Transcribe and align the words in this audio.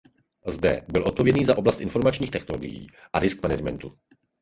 Zde 0.47 0.85
byl 0.91 1.03
odpovědný 1.07 1.45
za 1.45 1.57
oblast 1.57 1.81
informačních 1.81 2.31
technologií 2.31 2.87
a 3.13 3.19
risk 3.19 3.43
managementu. 3.43 3.97